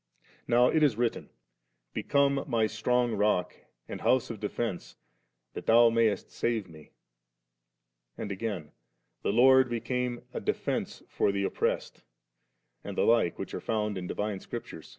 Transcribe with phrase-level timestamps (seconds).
[0.47, 1.25] Now it is written,•
[1.93, 3.55] Be come my strong rock
[3.87, 4.97] and house of defence,
[5.53, 6.89] that Thou mayest save me
[8.15, 8.71] 3.' And again,
[9.21, 12.01] *The Lord became a defence for the op pressed 4/
[12.83, 14.81] and the like which are found m divine Scripture.